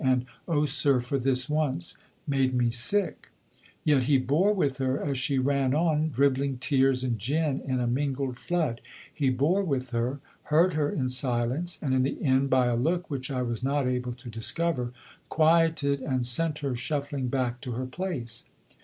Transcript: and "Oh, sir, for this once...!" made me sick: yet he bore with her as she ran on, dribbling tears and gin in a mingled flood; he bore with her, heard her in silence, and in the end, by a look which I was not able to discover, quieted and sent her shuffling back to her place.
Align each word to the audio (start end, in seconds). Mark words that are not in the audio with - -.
and 0.03 0.25
"Oh, 0.47 0.65
sir, 0.65 0.99
for 0.99 1.19
this 1.19 1.47
once...!" 1.47 1.95
made 2.27 2.55
me 2.55 2.71
sick: 2.71 3.29
yet 3.83 4.05
he 4.05 4.17
bore 4.17 4.51
with 4.51 4.79
her 4.79 4.99
as 4.99 5.15
she 5.19 5.37
ran 5.37 5.75
on, 5.75 6.09
dribbling 6.09 6.57
tears 6.57 7.03
and 7.03 7.19
gin 7.19 7.61
in 7.63 7.79
a 7.79 7.85
mingled 7.85 8.35
flood; 8.35 8.81
he 9.13 9.29
bore 9.29 9.63
with 9.63 9.91
her, 9.91 10.19
heard 10.45 10.73
her 10.73 10.89
in 10.89 11.07
silence, 11.09 11.77
and 11.83 11.93
in 11.93 12.01
the 12.01 12.25
end, 12.25 12.49
by 12.49 12.65
a 12.65 12.75
look 12.75 13.11
which 13.11 13.29
I 13.29 13.43
was 13.43 13.63
not 13.63 13.85
able 13.85 14.13
to 14.13 14.27
discover, 14.27 14.91
quieted 15.29 16.01
and 16.01 16.25
sent 16.25 16.57
her 16.65 16.75
shuffling 16.75 17.27
back 17.27 17.61
to 17.61 17.73
her 17.73 17.85
place. 17.85 18.45